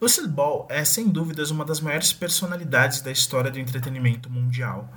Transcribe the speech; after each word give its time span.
Lucille 0.00 0.28
Ball 0.28 0.64
é, 0.70 0.84
sem 0.84 1.08
dúvidas, 1.08 1.50
uma 1.50 1.64
das 1.64 1.80
maiores 1.80 2.12
personalidades 2.12 3.00
da 3.00 3.10
história 3.10 3.50
do 3.50 3.58
entretenimento 3.58 4.30
mundial. 4.30 4.88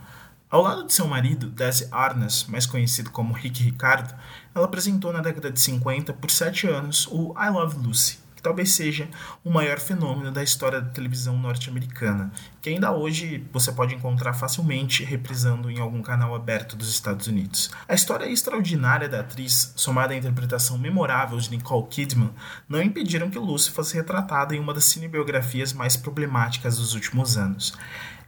Ao 0.48 0.62
lado 0.62 0.86
de 0.86 0.94
seu 0.94 1.08
marido, 1.08 1.50
Desi 1.50 1.88
Arnaz, 1.92 2.44
mais 2.44 2.68
conhecido 2.68 3.10
como 3.10 3.34
Rick 3.34 3.64
Ricardo, 3.64 4.14
ela 4.54 4.66
apresentou 4.66 5.12
na 5.12 5.20
década 5.20 5.52
de 5.52 5.60
50, 5.60 6.14
por 6.14 6.30
sete 6.30 6.68
anos, 6.68 7.08
o 7.08 7.34
I 7.36 7.50
Love 7.50 7.80
Lucy, 7.80 8.20
talvez 8.42 8.74
seja 8.74 9.08
o 9.44 9.50
maior 9.50 9.80
fenômeno 9.80 10.32
da 10.32 10.44
história 10.44 10.82
da 10.82 10.90
televisão 10.90 11.38
norte-americana, 11.38 12.32
que 12.62 12.70
ainda 12.70 12.92
hoje 12.92 13.46
você 13.52 13.72
pode 13.72 13.96
encontrar 13.96 14.34
facilmente 14.34 15.04
reprisando 15.04 15.70
em 15.70 15.80
algum 15.80 16.02
canal 16.02 16.36
aberto 16.36 16.76
dos 16.76 16.90
Estados 16.90 17.28
Unidos. 17.28 17.72
A 17.88 17.94
história 17.94 18.26
extraordinária 18.26 19.08
da 19.08 19.22
atriz, 19.22 19.74
somada 19.76 20.14
à 20.14 20.18
interpretação 20.18 20.78
memorável 20.78 21.38
de 21.38 21.52
Nicole 21.52 21.88
Kidman, 21.88 22.32
não 22.68 22.82
impediram 22.82 23.30
que 23.30 23.40
Lucy 23.40 23.72
fosse 23.72 23.96
retratada 23.96 24.56
em 24.56 24.60
uma 24.60 24.74
das 24.74 24.86
cinebiografias 24.86 25.74
mais 25.74 25.96
problemáticas 25.96 26.78
dos 26.78 26.94
últimos 26.94 27.38
anos. 27.38 27.74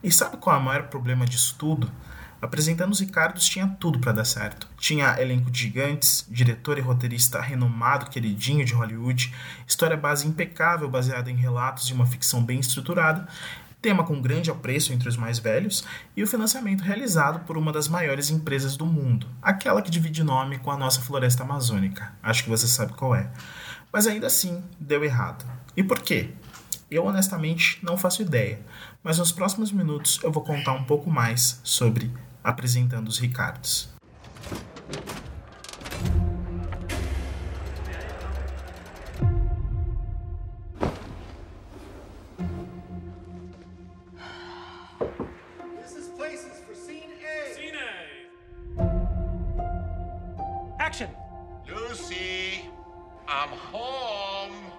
E 0.04 0.12
sabe 0.12 0.38
qual 0.38 0.56
é 0.56 0.60
o 0.60 0.64
maior 0.64 0.84
problema 0.84 1.26
disso 1.26 1.56
tudo? 1.58 1.90
Apresentando 2.44 2.92
os 2.92 3.00
Ricardos 3.00 3.46
tinha 3.46 3.66
tudo 3.80 4.00
para 4.00 4.12
dar 4.12 4.26
certo. 4.26 4.68
Tinha 4.78 5.16
elenco 5.18 5.50
de 5.50 5.62
gigantes, 5.62 6.28
diretor 6.30 6.78
e 6.78 6.82
roteirista 6.82 7.40
renomado, 7.40 8.10
queridinho 8.10 8.66
de 8.66 8.74
Hollywood, 8.74 9.34
história 9.66 9.96
base 9.96 10.28
impecável 10.28 10.90
baseada 10.90 11.32
em 11.32 11.38
relatos 11.38 11.88
de 11.88 11.94
uma 11.94 12.06
ficção 12.06 12.44
bem 12.44 12.60
estruturada, 12.60 13.30
tema 13.82 14.04
com 14.04 14.22
grande 14.22 14.52
apreço 14.52 14.92
entre 14.92 15.08
os 15.08 15.16
mais 15.16 15.40
velhos 15.40 15.86
e 16.18 16.22
o 16.22 16.28
financiamento 16.28 16.82
realizado 16.82 17.46
por 17.46 17.58
uma 17.58 17.72
das 17.72 17.88
maiores 17.88 18.30
empresas 18.30 18.76
do 18.76 18.86
mundo, 18.86 19.26
aquela 19.42 19.82
que 19.82 19.90
divide 19.90 20.22
nome 20.22 20.60
com 20.60 20.70
a 20.70 20.78
nossa 20.78 21.00
floresta 21.00 21.44
amazônica. 21.44 22.12
Acho 22.22 22.44
que 22.44 22.50
você 22.50 22.68
sabe 22.68 22.92
qual 22.92 23.16
é. 23.16 23.32
Mas 23.90 24.06
ainda 24.06 24.28
assim, 24.28 24.62
deu 24.78 25.02
errado. 25.06 25.46
E 25.78 25.82
por 25.82 26.02
quê? 26.02 26.32
Eu 26.92 27.06
honestamente 27.06 27.80
não 27.82 27.96
faço 27.96 28.22
ideia, 28.22 28.60
mas 29.02 29.18
nos 29.18 29.32
próximos 29.32 29.72
minutos 29.72 30.20
eu 30.22 30.30
vou 30.32 30.44
contar 30.44 30.74
um 30.74 30.84
pouco 30.84 31.10
mais 31.10 31.62
sobre 31.64 32.12
apresentando 32.44 33.08
os 33.08 33.18
Ricardos. 33.18 33.94
Action! 50.80 51.10
Lucy, 51.66 52.70
I'm 53.28 53.50
home. 53.72 54.73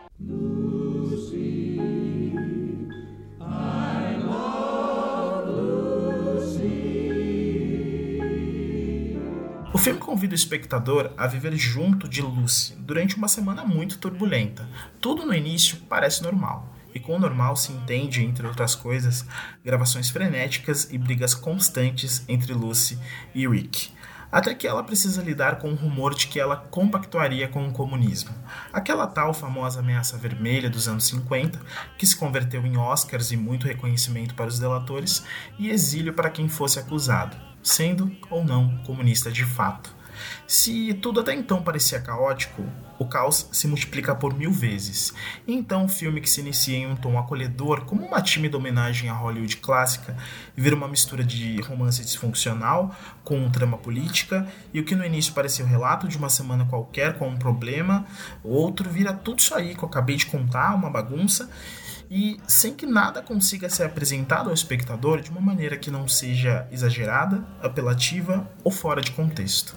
Filme 9.84 10.00
convida 10.00 10.32
o 10.32 10.34
espectador 10.34 11.12
a 11.14 11.26
viver 11.26 11.54
junto 11.56 12.08
de 12.08 12.22
Lucy 12.22 12.74
durante 12.78 13.16
uma 13.16 13.28
semana 13.28 13.66
muito 13.66 13.98
turbulenta. 13.98 14.66
Tudo 14.98 15.26
no 15.26 15.34
início 15.34 15.76
parece 15.90 16.22
normal. 16.22 16.74
E 16.94 16.98
com 16.98 17.16
o 17.16 17.18
normal 17.18 17.54
se 17.54 17.70
entende, 17.70 18.24
entre 18.24 18.46
outras 18.46 18.74
coisas, 18.74 19.26
gravações 19.62 20.08
frenéticas 20.08 20.88
e 20.90 20.96
brigas 20.96 21.34
constantes 21.34 22.24
entre 22.26 22.54
Lucy 22.54 22.98
e 23.34 23.46
Rick. 23.46 23.90
Até 24.32 24.54
que 24.54 24.66
ela 24.66 24.82
precisa 24.82 25.22
lidar 25.22 25.58
com 25.58 25.70
o 25.70 25.74
rumor 25.74 26.14
de 26.14 26.28
que 26.28 26.40
ela 26.40 26.56
compactuaria 26.56 27.46
com 27.46 27.68
o 27.68 27.72
comunismo. 27.72 28.34
Aquela 28.72 29.06
tal 29.06 29.34
famosa 29.34 29.80
ameaça 29.80 30.16
vermelha 30.16 30.70
dos 30.70 30.88
anos 30.88 31.06
50, 31.08 31.60
que 31.98 32.06
se 32.06 32.16
converteu 32.16 32.64
em 32.64 32.78
Oscars 32.78 33.32
e 33.32 33.36
muito 33.36 33.66
reconhecimento 33.66 34.34
para 34.34 34.48
os 34.48 34.58
delatores 34.58 35.22
e 35.58 35.68
exílio 35.68 36.14
para 36.14 36.30
quem 36.30 36.48
fosse 36.48 36.78
acusado 36.78 37.53
sendo 37.64 38.14
ou 38.30 38.44
não 38.44 38.78
comunista 38.84 39.32
de 39.32 39.44
fato. 39.44 39.92
Se 40.46 40.94
tudo 40.94 41.20
até 41.20 41.34
então 41.34 41.62
parecia 41.62 42.00
caótico, 42.00 42.64
o 42.98 43.06
caos 43.06 43.48
se 43.50 43.66
multiplica 43.66 44.14
por 44.14 44.34
mil 44.34 44.52
vezes. 44.52 45.12
E 45.46 45.52
então 45.52 45.86
o 45.86 45.88
filme 45.88 46.20
que 46.20 46.30
se 46.30 46.40
inicia 46.40 46.76
em 46.76 46.86
um 46.86 46.94
tom 46.94 47.18
acolhedor, 47.18 47.84
como 47.84 48.06
uma 48.06 48.22
tímida 48.22 48.56
homenagem 48.56 49.08
à 49.08 49.14
Hollywood 49.14 49.56
clássica, 49.56 50.16
vira 50.56 50.76
uma 50.76 50.86
mistura 50.86 51.24
de 51.24 51.60
romance 51.62 52.04
disfuncional 52.04 52.94
com 53.24 53.38
um 53.38 53.50
trama 53.50 53.76
política, 53.76 54.46
e 54.72 54.78
o 54.78 54.84
que 54.84 54.94
no 54.94 55.04
início 55.04 55.32
parecia 55.32 55.64
o 55.64 55.68
relato 55.68 56.06
de 56.06 56.16
uma 56.16 56.28
semana 56.28 56.66
qualquer 56.66 57.18
com 57.18 57.28
um 57.28 57.36
problema, 57.36 58.06
outro 58.44 58.88
vira 58.88 59.12
tudo 59.12 59.40
isso 59.40 59.54
aí 59.54 59.74
que 59.74 59.82
eu 59.82 59.88
acabei 59.88 60.16
de 60.16 60.26
contar, 60.26 60.74
uma 60.74 60.90
bagunça, 60.90 61.50
e 62.10 62.40
sem 62.46 62.74
que 62.74 62.86
nada 62.86 63.22
consiga 63.22 63.68
ser 63.68 63.84
apresentado 63.84 64.48
ao 64.48 64.54
espectador 64.54 65.20
de 65.20 65.30
uma 65.30 65.40
maneira 65.40 65.76
que 65.76 65.90
não 65.90 66.06
seja 66.06 66.66
exagerada, 66.70 67.44
apelativa 67.62 68.48
ou 68.62 68.70
fora 68.70 69.00
de 69.00 69.10
contexto. 69.12 69.76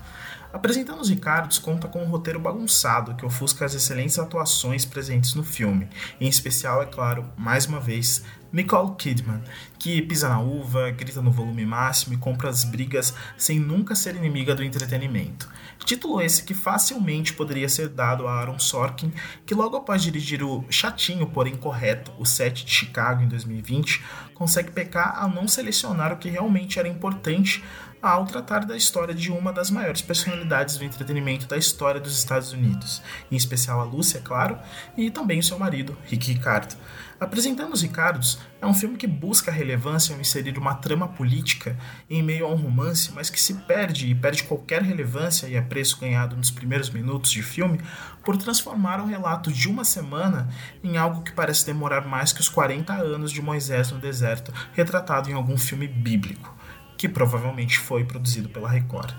Apresentando 0.58 1.02
os 1.02 1.10
Ricardos 1.10 1.60
conta 1.60 1.88
com 1.88 2.04
um 2.04 2.10
roteiro 2.10 2.40
bagunçado 2.40 3.14
que 3.14 3.24
ofusca 3.24 3.64
as 3.64 3.76
excelentes 3.76 4.18
atuações 4.18 4.86
presentes 4.86 5.36
no 5.36 5.44
filme, 5.44 5.88
em 6.20 6.28
especial, 6.28 6.82
é 6.82 6.88
claro, 6.88 7.32
mais 7.38 7.68
uma 7.68 7.80
vez, 7.80 8.24
Nicole 8.52 8.96
Kidman, 8.96 9.44
que 9.78 10.02
pisa 10.02 10.28
na 10.28 10.40
uva, 10.40 10.90
grita 10.90 11.22
no 11.22 11.32
volume 11.32 11.64
máximo 11.64 12.16
e 12.16 12.18
compra 12.18 12.50
as 12.50 12.64
brigas 12.64 13.14
sem 13.38 13.60
nunca 13.60 13.94
ser 13.94 14.16
inimiga 14.16 14.56
do 14.56 14.64
entretenimento. 14.64 15.48
Título 15.86 16.20
esse 16.22 16.42
que 16.42 16.56
facilmente 16.56 17.34
poderia 17.34 17.70
ser 17.70 17.90
dado 17.90 18.28
a 18.28 18.34
Aaron 18.34 18.58
Sorkin, 18.58 19.14
que 19.46 19.54
logo 19.54 19.78
após 19.78 20.02
dirigir 20.02 20.42
o 20.42 20.66
chatinho, 20.72 21.28
porém 21.28 21.56
correto, 21.56 22.12
O 22.18 22.26
Set 22.26 22.66
de 22.66 22.72
Chicago 22.72 23.22
em 23.22 23.28
2020, 23.28 24.04
consegue 24.34 24.72
pecar 24.72 25.22
ao 25.22 25.30
não 25.30 25.48
selecionar 25.48 26.12
o 26.12 26.18
que 26.18 26.30
realmente 26.30 26.80
era 26.80 26.88
importante 26.88 27.64
ao 28.02 28.26
tratar 28.26 28.66
da 28.66 28.78
história 28.78 29.14
de 29.14 29.32
uma 29.32 29.52
das 29.52 29.72
maiores 29.72 30.02
personalidades 30.02 30.78
do 30.78 30.84
entretenimento 30.84 31.48
da 31.48 31.58
história 31.58 32.00
dos 32.00 32.18
Estados 32.18 32.52
Unidos, 32.52 33.02
em 33.32 33.36
especial 33.36 33.80
a 33.82 33.84
Lúcia, 33.84 34.20
é 34.20 34.22
claro, 34.22 34.58
e 34.96 35.10
também 35.10 35.40
o 35.40 35.44
seu 35.44 35.58
marido, 35.58 35.98
Rick 36.06 36.32
Ricardo. 36.32 36.76
Apresentando 37.20 37.74
os 37.74 37.82
Ricardos 37.82 38.38
é 38.62 38.68
um 38.68 38.76
filme 38.76 38.96
que 38.96 39.08
busca 39.08 39.52
relevância 39.52 40.14
ao 40.14 40.22
inserir 40.22 40.56
uma 40.56 40.76
trama 40.76 41.08
política 41.08 41.76
em 42.08 42.22
meio 42.22 42.46
a 42.46 42.50
um 42.50 42.56
romance, 42.56 43.12
mas 43.12 43.28
que 43.28 43.42
se 43.42 43.56
perde 43.56 44.08
e 44.08 44.14
perde 44.14 44.44
qualquer 44.44 44.84
relevância 44.84 45.48
e 45.48 45.58
apreço 45.58 46.00
ganhado 46.00 46.38
nos 46.38 46.52
primeiros 46.52 46.92
minutos 46.92 47.32
de 47.32 47.42
filme 47.42 47.82
por 48.24 48.38
transformar 48.38 49.02
um 49.02 49.08
relato 49.08 49.52
de 49.52 49.68
uma 49.68 49.84
semana 49.84 50.48
em 50.84 50.98
algo 50.98 51.24
que 51.24 51.32
parece 51.32 51.66
demorar 51.66 52.02
mais 52.08 52.32
que 52.32 52.42
os 52.42 52.50
40 52.50 52.94
anos 52.94 53.32
de 53.32 53.42
Moisés 53.42 53.92
no 53.92 53.98
deserto, 53.98 54.54
retratado 54.74 55.28
em 55.28 55.34
algum 55.34 55.58
filme 55.58 55.88
bíblico 55.88 56.56
que 56.98 57.08
provavelmente 57.08 57.80
foi 57.80 58.04
produzido 58.04 58.50
pela 58.50 58.70
Record. 58.70 59.14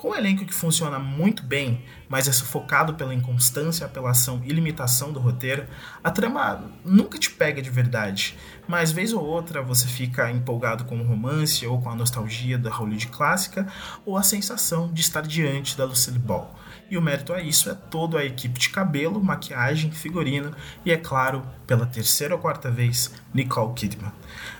Com 0.00 0.12
um 0.12 0.14
elenco 0.14 0.46
que 0.46 0.54
funciona 0.54 0.98
muito 0.98 1.42
bem, 1.42 1.84
mas 2.08 2.26
é 2.26 2.32
sufocado 2.32 2.94
pela 2.94 3.12
inconstância, 3.12 3.84
apelação 3.84 4.40
e 4.46 4.48
limitação 4.50 5.12
do 5.12 5.20
roteiro, 5.20 5.66
a 6.02 6.10
trama 6.10 6.72
nunca 6.82 7.18
te 7.18 7.30
pega 7.30 7.60
de 7.60 7.68
verdade, 7.68 8.34
mas 8.66 8.90
vez 8.90 9.12
ou 9.12 9.22
outra 9.22 9.60
você 9.60 9.86
fica 9.86 10.30
empolgado 10.30 10.86
com 10.86 10.98
o 10.98 11.06
romance 11.06 11.66
ou 11.66 11.82
com 11.82 11.90
a 11.90 11.94
nostalgia 11.94 12.56
da 12.56 12.70
Hollywood 12.70 13.08
clássica 13.08 13.70
ou 14.06 14.16
a 14.16 14.22
sensação 14.22 14.90
de 14.90 15.02
estar 15.02 15.20
diante 15.20 15.76
da 15.76 15.84
Lucille 15.84 16.18
Ball. 16.18 16.58
E 16.90 16.96
o 16.96 17.02
mérito 17.02 17.32
a 17.32 17.40
isso 17.40 17.70
é 17.70 17.74
toda 17.74 18.18
a 18.18 18.24
equipe 18.24 18.58
de 18.58 18.70
cabelo, 18.70 19.22
maquiagem, 19.22 19.92
figurino 19.92 20.52
e, 20.84 20.90
é 20.90 20.96
claro, 20.96 21.46
pela 21.64 21.86
terceira 21.86 22.34
ou 22.34 22.40
quarta 22.40 22.68
vez, 22.68 23.12
Nicole 23.32 23.74
Kidman. 23.74 24.12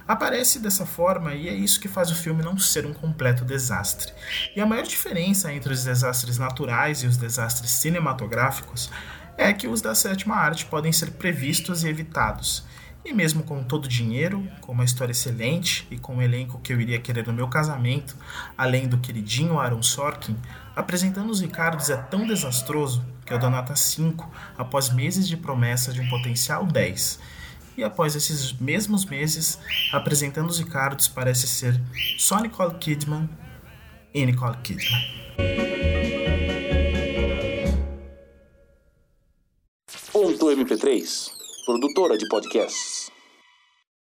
Aparece 0.06 0.60
dessa 0.60 0.86
forma 0.86 1.34
e 1.34 1.48
é 1.48 1.52
isso 1.52 1.80
que 1.80 1.88
faz 1.88 2.10
o 2.10 2.14
filme 2.14 2.42
não 2.42 2.56
ser 2.58 2.86
um 2.86 2.92
completo 2.92 3.44
desastre. 3.44 4.12
E 4.54 4.60
a 4.60 4.66
maior 4.66 4.86
diferença 5.30 5.52
entre 5.52 5.72
os 5.72 5.84
desastres 5.84 6.38
naturais 6.38 7.02
e 7.02 7.06
os 7.06 7.16
desastres 7.16 7.70
cinematográficos 7.70 8.90
é 9.36 9.52
que 9.52 9.68
os 9.68 9.80
da 9.80 9.94
sétima 9.94 10.34
arte 10.34 10.66
podem 10.66 10.92
ser 10.92 11.12
previstos 11.12 11.84
e 11.84 11.88
evitados. 11.88 12.64
E 13.04 13.12
mesmo 13.12 13.42
com 13.42 13.62
todo 13.62 13.86
o 13.86 13.88
dinheiro, 13.88 14.46
com 14.60 14.72
uma 14.72 14.84
história 14.84 15.12
excelente 15.12 15.86
e 15.90 15.96
com 15.96 16.14
o 16.14 16.16
um 16.16 16.22
elenco 16.22 16.60
que 16.60 16.72
eu 16.72 16.80
iria 16.80 17.00
querer 17.00 17.26
no 17.26 17.32
meu 17.32 17.48
casamento, 17.48 18.14
além 18.58 18.86
do 18.86 18.98
queridinho 18.98 19.58
Aaron 19.58 19.82
Sorkin, 19.82 20.36
apresentando 20.76 21.30
os 21.30 21.40
Ricardos 21.40 21.88
é 21.88 21.96
tão 21.96 22.26
desastroso 22.26 23.02
que 23.24 23.32
eu 23.32 23.38
dou 23.38 23.50
nota 23.50 23.74
5 23.74 24.30
após 24.58 24.90
meses 24.90 25.26
de 25.26 25.36
promessa 25.36 25.92
de 25.92 26.00
um 26.00 26.08
potencial 26.10 26.66
10. 26.66 27.20
E 27.78 27.84
após 27.84 28.14
esses 28.14 28.52
mesmos 28.52 29.06
meses, 29.06 29.58
apresentando 29.92 30.50
os 30.50 30.58
Ricardos 30.58 31.08
parece 31.08 31.46
ser 31.46 31.80
só 32.18 32.38
Nicole 32.40 32.74
Kidman 32.74 33.28
e 34.12 34.26
Nicole 34.26 34.56
Kidman. 34.62 35.00
Ponto 40.12 40.50
MP3 40.50 41.38
produtora 41.64 42.16
de 42.16 42.26
podcasts. 42.26 43.10